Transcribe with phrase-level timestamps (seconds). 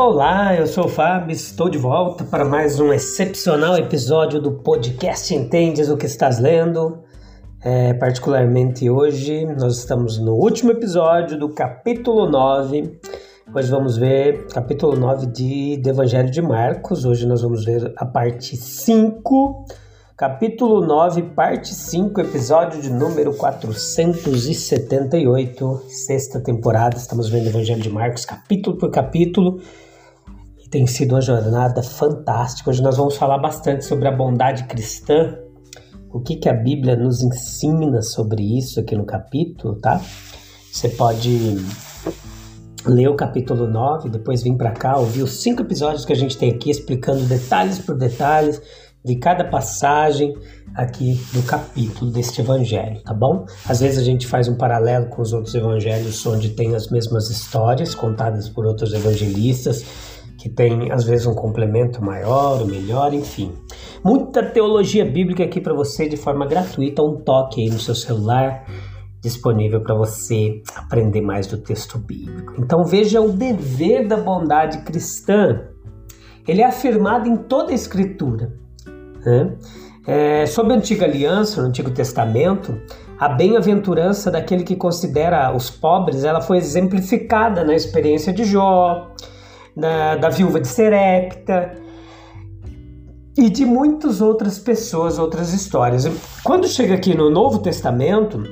[0.00, 5.34] Olá, eu sou o Fábio, estou de volta para mais um excepcional episódio do podcast
[5.34, 7.00] Entendes o que estás lendo.
[7.60, 13.00] É, particularmente hoje, nós estamos no último episódio do capítulo 9.
[13.52, 17.04] Hoje vamos ver capítulo 9 de, do Evangelho de Marcos.
[17.04, 19.66] Hoje nós vamos ver a parte 5,
[20.16, 26.96] capítulo 9, parte 5, episódio de número 478, sexta temporada.
[26.96, 29.60] Estamos vendo o Evangelho de Marcos, capítulo por capítulo
[30.70, 32.70] tem sido uma jornada fantástica.
[32.70, 35.36] Hoje nós vamos falar bastante sobre a bondade cristã,
[36.10, 40.00] o que, que a Bíblia nos ensina sobre isso aqui no capítulo, tá?
[40.72, 41.56] Você pode
[42.86, 46.36] ler o capítulo 9, depois vir para cá, ouvir os cinco episódios que a gente
[46.36, 48.60] tem aqui, explicando detalhes por detalhes
[49.04, 50.34] de cada passagem
[50.74, 53.46] aqui do capítulo deste evangelho, tá bom?
[53.66, 57.30] Às vezes a gente faz um paralelo com os outros evangelhos, onde tem as mesmas
[57.30, 63.52] histórias contadas por outros evangelistas que tem às vezes um complemento maior melhor, enfim.
[64.04, 68.64] Muita teologia bíblica aqui para você de forma gratuita, um toque aí no seu celular
[69.20, 72.54] disponível para você aprender mais do texto bíblico.
[72.56, 75.64] Então veja o dever da bondade cristã.
[76.46, 78.52] Ele é afirmado em toda a Escritura.
[79.26, 79.56] Né?
[80.06, 82.80] É, sob a antiga aliança, no Antigo Testamento,
[83.18, 89.12] a bem-aventurança daquele que considera os pobres, ela foi exemplificada na experiência de Jó,
[89.78, 91.74] da, da viúva de Serepta
[93.36, 96.08] e de muitas outras pessoas, outras histórias.
[96.42, 98.42] Quando chega aqui no Novo Testamento,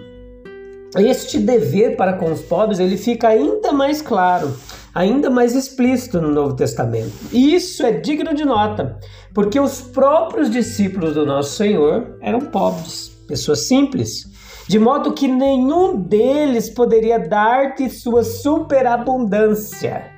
[0.96, 4.56] este dever para com os pobres ele fica ainda mais claro,
[4.94, 7.12] ainda mais explícito no Novo Testamento.
[7.32, 8.96] E isso é digno de nota,
[9.34, 14.24] porque os próprios discípulos do nosso Senhor eram pobres, pessoas simples,
[14.68, 20.15] de modo que nenhum deles poderia dar-te sua superabundância.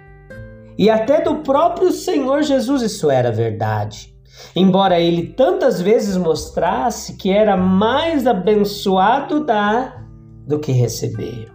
[0.78, 4.14] E até do próprio Senhor Jesus isso era verdade.
[4.54, 10.06] Embora ele tantas vezes mostrasse que era mais abençoado dar
[10.46, 11.48] do que receber.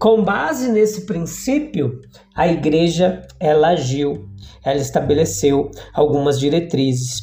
[0.00, 2.00] Com base nesse princípio,
[2.34, 4.28] a igreja ela agiu,
[4.64, 7.22] ela estabeleceu algumas diretrizes.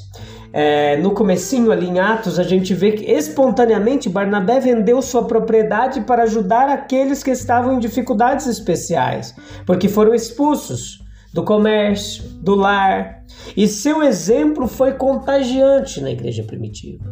[0.51, 6.01] É, no comecinho ali em Atos, a gente vê que espontaneamente Barnabé vendeu sua propriedade
[6.01, 11.02] para ajudar aqueles que estavam em dificuldades especiais, porque foram expulsos
[11.33, 13.23] do comércio, do lar,
[13.57, 17.03] e seu exemplo foi contagiante na igreja primitiva.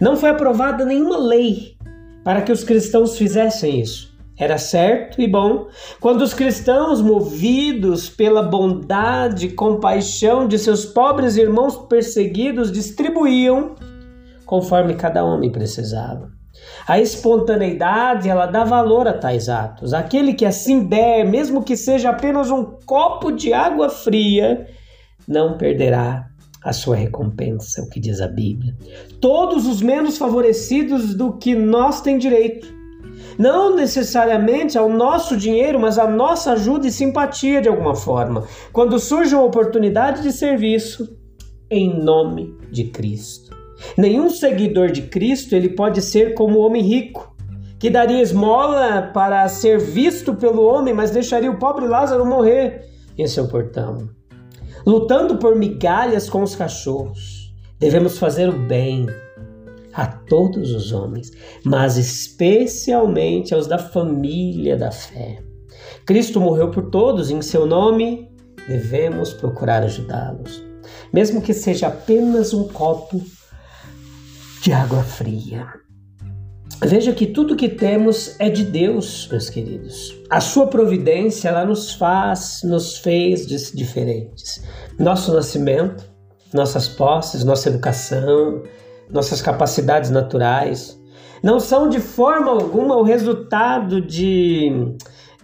[0.00, 1.76] Não foi aprovada nenhuma lei
[2.22, 4.12] para que os cristãos fizessem isso.
[4.38, 5.68] Era certo e bom
[6.00, 13.74] quando os cristãos, movidos pela bondade e compaixão de seus pobres irmãos perseguidos, distribuíam
[14.44, 16.30] conforme cada homem precisava.
[16.86, 19.94] A espontaneidade, ela dá valor a tais atos.
[19.94, 24.66] Aquele que assim der, mesmo que seja apenas um copo de água fria,
[25.26, 26.26] não perderá
[26.64, 28.76] a sua recompensa, o que diz a Bíblia.
[29.20, 32.66] Todos os menos favorecidos do que nós têm direito.
[33.38, 38.44] Não necessariamente ao nosso dinheiro, mas à nossa ajuda e simpatia de alguma forma.
[38.72, 41.16] Quando surge uma oportunidade de serviço,
[41.70, 43.61] em nome de Cristo.
[43.96, 47.34] Nenhum seguidor de Cristo ele pode ser como o homem rico,
[47.78, 52.88] que daria esmola para ser visto pelo homem, mas deixaria o pobre Lázaro morrer
[53.18, 54.08] em seu portão.
[54.86, 59.06] Lutando por migalhas com os cachorros, devemos fazer o bem
[59.92, 61.30] a todos os homens,
[61.64, 65.42] mas especialmente aos da família da fé.
[66.06, 68.30] Cristo morreu por todos, em seu nome
[68.66, 70.62] devemos procurar ajudá-los,
[71.12, 73.20] mesmo que seja apenas um copo
[74.62, 75.66] de água fria.
[76.84, 80.16] Veja que tudo que temos é de Deus, meus queridos.
[80.30, 84.62] A sua providência, ela nos faz, nos fez diferentes.
[85.00, 86.08] Nosso nascimento,
[86.54, 88.62] nossas posses, nossa educação,
[89.10, 90.96] nossas capacidades naturais,
[91.42, 94.94] não são de forma alguma o resultado de,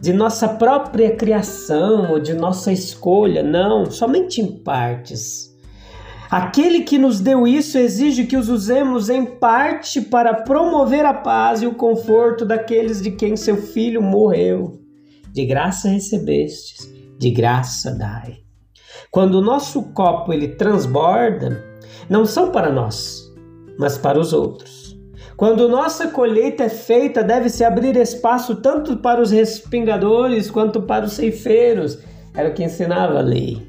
[0.00, 5.48] de nossa própria criação ou de nossa escolha, não, somente em partes.
[6.30, 11.62] Aquele que nos deu isso exige que os usemos em parte para promover a paz
[11.62, 14.78] e o conforto daqueles de quem seu filho morreu.
[15.32, 16.86] De graça recebestes,
[17.19, 18.40] de graça dai.
[19.10, 21.64] Quando o nosso copo ele transborda,
[22.10, 23.22] não são para nós,
[23.78, 24.98] mas para os outros.
[25.34, 31.12] Quando nossa colheita é feita, deve-se abrir espaço tanto para os respingadores quanto para os
[31.12, 31.98] ceifeiros.
[32.34, 33.68] Era o que ensinava a lei.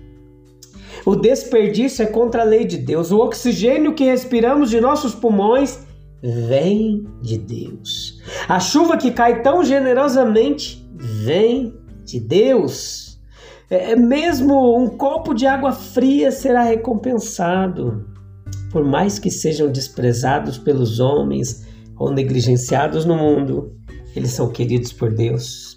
[1.09, 3.09] O desperdício é contra a lei de Deus.
[3.09, 5.79] O oxigênio que respiramos de nossos pulmões
[6.21, 8.21] vem de Deus.
[8.47, 11.73] A chuva que cai tão generosamente vem
[12.05, 13.19] de Deus.
[13.71, 18.05] É, é mesmo um copo de água fria será recompensado.
[18.71, 21.65] Por mais que sejam desprezados pelos homens
[21.97, 23.75] ou negligenciados no mundo,
[24.15, 25.75] eles são queridos por Deus,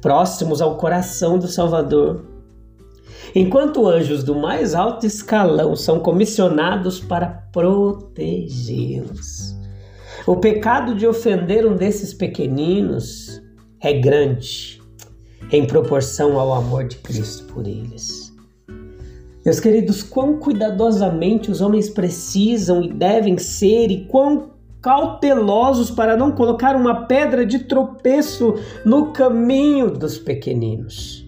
[0.00, 2.30] próximos ao coração do Salvador
[3.34, 9.56] enquanto anjos do mais alto escalão são comissionados para protegê-los.
[10.26, 13.42] O pecado de ofender um desses pequeninos
[13.80, 14.80] é grande
[15.50, 18.32] em proporção ao amor de Cristo por eles.
[19.44, 26.32] Meus queridos, quão cuidadosamente os homens precisam e devem ser e quão cautelosos para não
[26.32, 31.21] colocar uma pedra de tropeço no caminho dos pequeninos.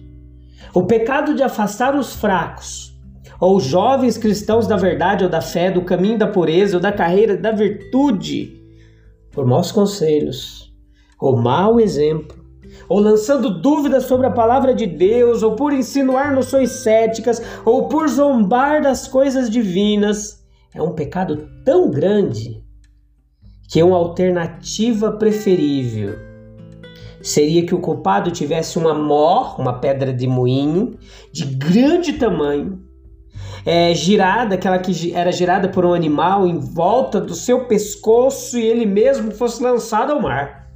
[0.75, 2.93] O pecado de afastar os fracos,
[3.39, 7.37] ou jovens cristãos da verdade ou da fé, do caminho da pureza ou da carreira
[7.37, 8.61] da virtude,
[9.31, 10.75] por maus conselhos,
[11.17, 12.35] ou mau exemplo,
[12.89, 18.09] ou lançando dúvidas sobre a palavra de Deus, ou por insinuar noções céticas, ou por
[18.09, 22.61] zombar das coisas divinas, é um pecado tão grande
[23.71, 26.34] que uma alternativa preferível
[27.25, 30.95] seria que o culpado tivesse uma mó, uma pedra de moinho,
[31.33, 32.83] de grande tamanho,
[33.65, 38.63] é, girada, aquela que era girada por um animal em volta do seu pescoço e
[38.63, 40.69] ele mesmo fosse lançado ao mar.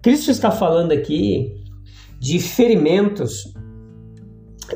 [0.00, 1.52] Cristo está falando aqui
[2.20, 3.52] de ferimentos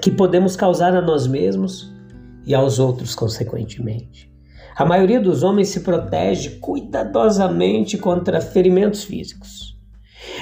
[0.02, 1.88] que podemos causar a nós mesmos
[2.44, 4.28] e aos outros, consequentemente.
[4.74, 9.73] A maioria dos homens se protege cuidadosamente contra ferimentos físicos.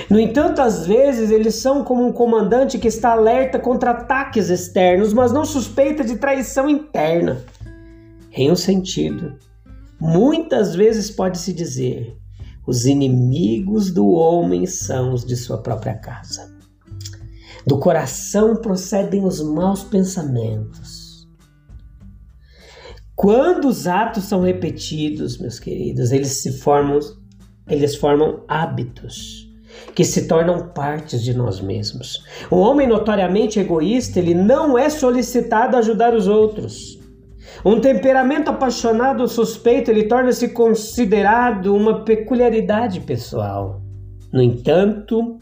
[0.09, 5.13] No entanto, às vezes eles são como um comandante que está alerta contra ataques externos,
[5.13, 7.43] mas não suspeita de traição interna.
[8.33, 9.37] Em um sentido,
[10.01, 12.17] muitas vezes pode-se dizer:
[12.67, 16.51] os inimigos do homem são os de sua própria casa.
[17.67, 21.29] Do coração procedem os maus pensamentos.
[23.15, 26.99] Quando os atos são repetidos, meus queridos, eles se formam,
[27.69, 29.42] eles formam hábitos
[29.95, 32.25] que se tornam partes de nós mesmos.
[32.51, 36.99] Um homem notoriamente egoísta, ele não é solicitado a ajudar os outros.
[37.65, 43.83] Um temperamento apaixonado ou suspeito, ele torna-se considerado uma peculiaridade pessoal.
[44.33, 45.39] No entanto,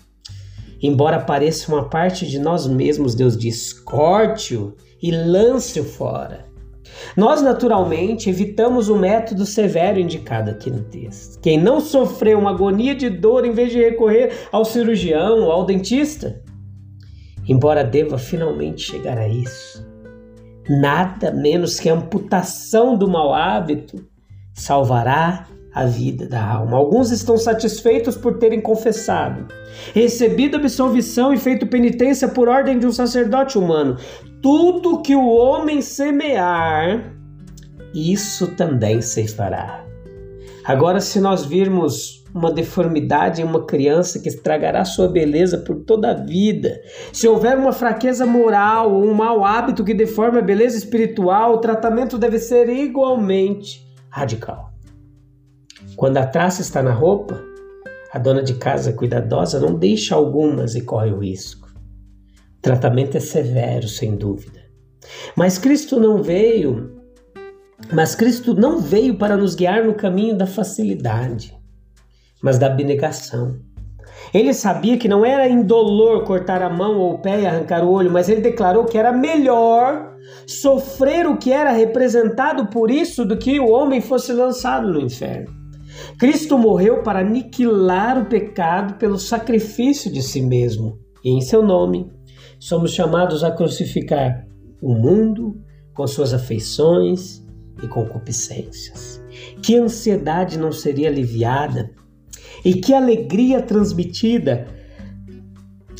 [0.82, 6.49] embora pareça uma parte de nós mesmos, Deus diz: corte-o e lance-o fora.
[7.16, 11.40] Nós, naturalmente, evitamos o método severo indicado aqui no texto.
[11.40, 15.64] Quem não sofreu uma agonia de dor em vez de recorrer ao cirurgião ou ao
[15.64, 16.42] dentista,
[17.48, 19.86] embora deva finalmente chegar a isso,
[20.68, 24.04] nada menos que a amputação do mau hábito
[24.54, 26.76] salvará a vida da alma.
[26.76, 29.46] Alguns estão satisfeitos por terem confessado,
[29.94, 33.96] recebido absolvição e feito penitência por ordem de um sacerdote humano.
[34.42, 37.14] Tudo que o homem semear,
[37.94, 39.84] isso também se fará.
[40.64, 46.10] Agora, se nós virmos uma deformidade em uma criança que estragará sua beleza por toda
[46.10, 46.80] a vida,
[47.12, 51.58] se houver uma fraqueza moral ou um mau hábito que deforma a beleza espiritual, o
[51.58, 54.69] tratamento deve ser igualmente radical.
[56.00, 57.38] Quando a traça está na roupa,
[58.10, 61.68] a dona de casa cuidadosa não deixa algumas e corre o risco.
[62.56, 64.60] O tratamento é severo, sem dúvida.
[65.36, 67.02] Mas Cristo não veio,
[67.92, 71.54] mas Cristo não veio para nos guiar no caminho da facilidade,
[72.42, 73.60] mas da abnegação.
[74.32, 77.92] Ele sabia que não era indolor cortar a mão ou o pé e arrancar o
[77.92, 80.16] olho, mas ele declarou que era melhor
[80.46, 85.59] sofrer o que era representado por isso do que o homem fosse lançado no inferno.
[86.18, 92.10] Cristo morreu para aniquilar o pecado pelo sacrifício de si mesmo, e em seu nome
[92.58, 94.46] somos chamados a crucificar
[94.82, 95.60] o mundo
[95.94, 97.44] com suas afeições
[97.82, 99.22] e concupiscências.
[99.62, 101.90] Que ansiedade não seria aliviada
[102.64, 104.66] e que alegria transmitida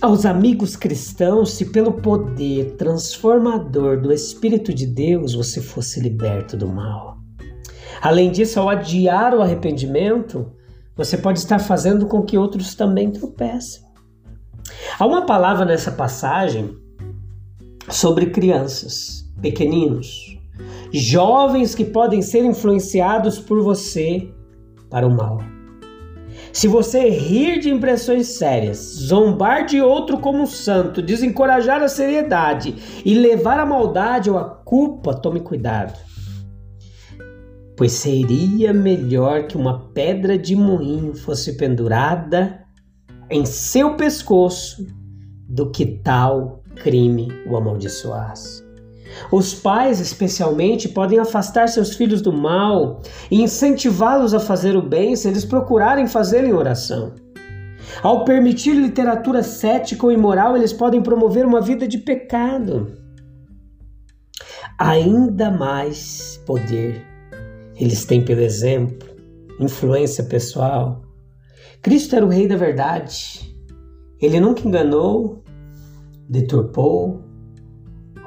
[0.01, 6.67] aos amigos cristãos se pelo poder transformador do Espírito de Deus você fosse liberto do
[6.67, 7.10] mal.
[8.01, 10.53] Além disso, ao adiar o arrependimento,
[10.97, 13.83] você pode estar fazendo com que outros também tropecem.
[14.99, 16.77] Há uma palavra nessa passagem
[17.89, 20.39] sobre crianças, pequeninos,
[20.93, 24.33] jovens que podem ser influenciados por você
[24.89, 25.39] para o mal.
[26.53, 33.15] Se você rir de impressões sérias, zombar de outro como santo, desencorajar a seriedade e
[33.15, 36.10] levar a maldade ou a culpa, tome cuidado.
[37.81, 42.63] Pois seria melhor que uma pedra de moinho fosse pendurada
[43.31, 44.87] em seu pescoço
[45.49, 48.63] do que tal crime o amaldiçoasse.
[49.33, 55.17] Os pais, especialmente, podem afastar seus filhos do mal e incentivá-los a fazer o bem
[55.17, 57.15] se eles procurarem fazê-lo em oração.
[58.03, 62.95] Ao permitir literatura cética ou imoral, eles podem promover uma vida de pecado.
[64.79, 67.09] Ainda mais poder
[67.81, 69.09] eles têm pelo exemplo,
[69.59, 71.01] influência pessoal.
[71.81, 73.57] Cristo era o Rei da verdade.
[74.21, 75.43] Ele nunca enganou,
[76.29, 77.25] deturpou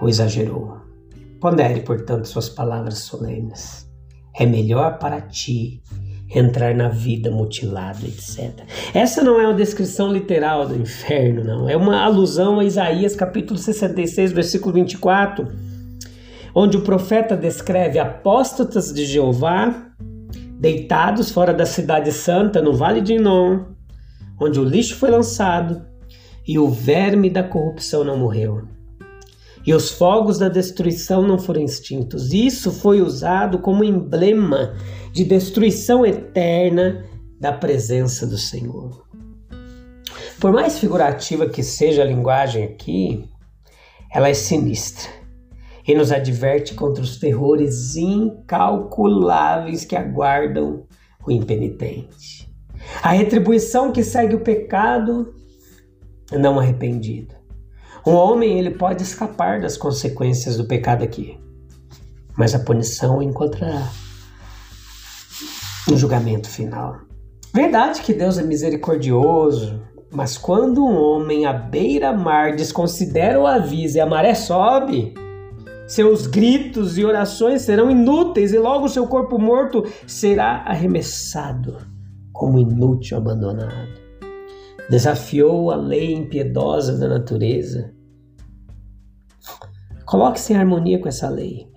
[0.02, 0.78] ou exagerou.
[1.40, 3.88] Pondere, portanto, suas palavras solenes.
[4.36, 5.84] É melhor para ti
[6.34, 8.66] entrar na vida mutilado, etc.
[8.92, 11.70] Essa não é uma descrição literal do inferno, não.
[11.70, 15.48] É uma alusão a Isaías capítulo 66, versículo 24,
[16.56, 19.90] onde o profeta descreve apóstatas de Jeová
[20.60, 23.66] deitados fora da cidade santa, no vale de Inom,
[24.40, 25.86] onde o lixo foi lançado
[26.48, 28.74] e o verme da corrupção não morreu
[29.66, 32.34] e os fogos da destruição não foram extintos.
[32.34, 34.76] Isso foi usado como emblema
[35.12, 37.06] de destruição eterna
[37.40, 39.04] da presença do Senhor.
[40.40, 43.24] Por mais figurativa que seja a linguagem aqui,
[44.12, 45.23] ela é sinistra
[45.86, 50.86] e nos adverte contra os terrores incalculáveis que aguardam
[51.26, 52.52] o impenitente.
[53.02, 55.34] A retribuição que segue o pecado
[56.32, 57.36] não arrependido.
[58.06, 61.40] Um homem ele pode escapar das consequências do pecado aqui,
[62.38, 63.90] mas a punição o encontrará
[65.88, 66.98] no julgamento final.
[67.54, 74.02] Verdade que Deus é misericordioso, mas quando um homem à beira-mar desconsidera o aviso e
[74.02, 75.14] a maré sobe,
[75.94, 81.78] seus gritos e orações serão inúteis e logo seu corpo morto será arremessado
[82.32, 84.04] como inútil abandonado
[84.90, 87.94] desafiou a lei impiedosa da natureza.
[90.06, 91.68] Coloque-se em harmonia com essa lei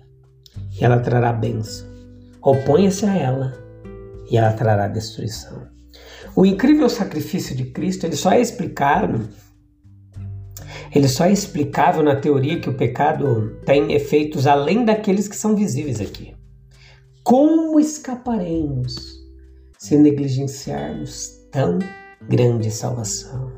[0.79, 1.87] e ela trará bênção.
[2.41, 3.53] Oponha-se a ela
[4.29, 5.67] e ela trará destruição.
[6.35, 9.27] O incrível sacrifício de Cristo ele só é explicado
[10.93, 15.55] ele só é explicável na teoria que o pecado tem efeitos além daqueles que são
[15.55, 16.35] visíveis aqui.
[17.23, 18.95] Como escaparemos
[19.77, 21.79] se negligenciarmos tão
[22.27, 23.51] grande salvação.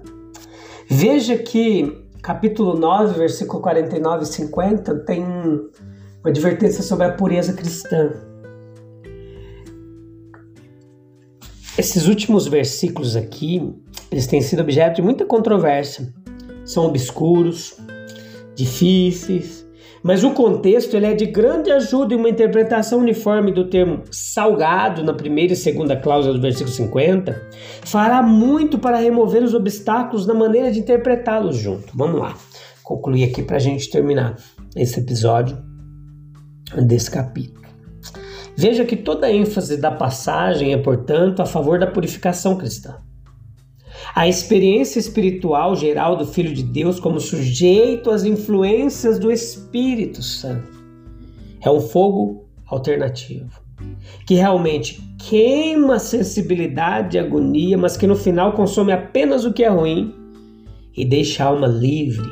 [0.89, 8.11] Veja que capítulo 9, versículo 49 e 50 tem uma advertência sobre a pureza cristã.
[11.77, 13.73] Esses últimos versículos aqui,
[14.11, 16.13] eles têm sido objeto de muita controvérsia.
[16.69, 17.75] São obscuros,
[18.53, 19.67] difíceis,
[20.03, 25.03] mas o contexto ele é de grande ajuda em uma interpretação uniforme do termo salgado
[25.03, 27.49] na primeira e segunda cláusula do versículo 50
[27.83, 31.91] fará muito para remover os obstáculos na maneira de interpretá-los junto.
[31.97, 32.37] Vamos lá,
[32.83, 34.37] concluir aqui para a gente terminar
[34.75, 35.57] esse episódio
[36.85, 37.65] desse capítulo.
[38.55, 42.97] Veja que toda a ênfase da passagem é, portanto, a favor da purificação cristã.
[44.15, 50.83] A experiência espiritual geral do Filho de Deus como sujeito às influências do Espírito Santo
[51.61, 53.69] é um fogo alternativo
[54.25, 59.63] que realmente queima a sensibilidade e agonia, mas que no final consome apenas o que
[59.63, 60.13] é ruim
[60.95, 62.27] e deixa a alma livre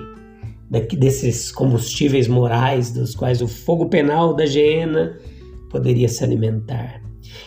[0.97, 5.17] desses combustíveis morais dos quais o fogo penal da Geena
[5.69, 7.01] poderia se alimentar.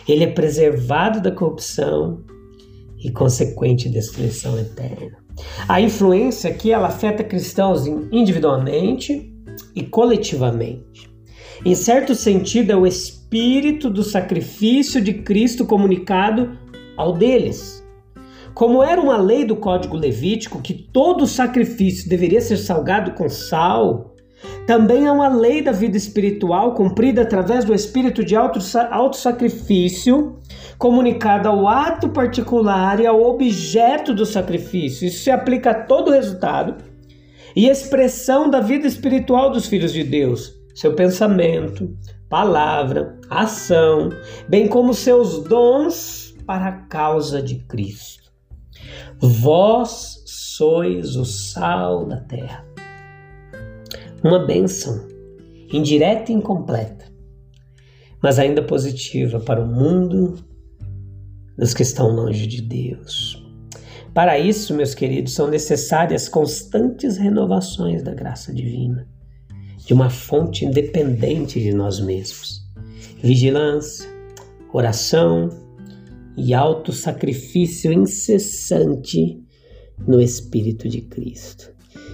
[0.07, 2.23] Ele é preservado da corrupção
[3.03, 5.17] e consequente destruição eterna.
[5.67, 9.33] A influência aqui ela afeta cristãos individualmente
[9.75, 11.09] e coletivamente.
[11.65, 16.57] Em certo sentido, é o espírito do sacrifício de Cristo comunicado
[16.97, 17.81] ao deles.
[18.53, 24.15] Como era uma lei do Código Levítico que todo sacrifício deveria ser salgado com sal,
[24.65, 30.39] Também há uma lei da vida espiritual cumprida através do espírito de auto-sacrifício,
[30.77, 35.07] comunicada ao ato particular e ao objeto do sacrifício.
[35.07, 36.83] Isso se aplica a todo o resultado
[37.55, 41.95] e expressão da vida espiritual dos filhos de Deus, seu pensamento,
[42.29, 44.09] palavra, ação,
[44.47, 48.31] bem como seus dons para a causa de Cristo.
[49.19, 52.70] Vós sois o sal da terra.
[54.23, 55.07] Uma bênção,
[55.73, 57.05] indireta e incompleta,
[58.21, 60.35] mas ainda positiva para o mundo
[61.57, 63.43] dos que estão longe de Deus.
[64.13, 69.07] Para isso, meus queridos, são necessárias constantes renovações da graça divina,
[69.77, 72.61] de uma fonte independente de nós mesmos.
[73.23, 74.07] Vigilância,
[74.71, 75.49] oração
[76.37, 79.41] e auto-sacrifício incessante
[80.07, 81.71] no Espírito de Cristo.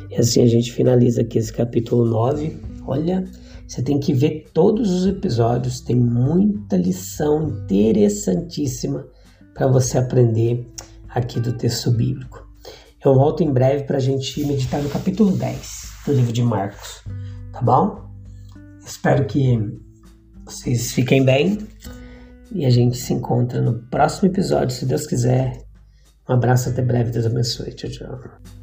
[0.09, 2.57] E assim a gente finaliza aqui esse capítulo 9.
[2.85, 3.23] Olha,
[3.67, 9.05] você tem que ver todos os episódios, tem muita lição interessantíssima
[9.53, 10.65] para você aprender
[11.09, 12.47] aqui do texto bíblico.
[13.03, 17.03] Eu volto em breve para a gente meditar no capítulo 10 do livro de Marcos,
[17.51, 18.07] tá bom?
[18.85, 19.59] Espero que
[20.45, 21.57] vocês fiquem bem
[22.51, 25.65] e a gente se encontra no próximo episódio, se Deus quiser.
[26.29, 27.73] Um abraço, até breve, Deus abençoe.
[27.73, 28.56] Tchau, tchau.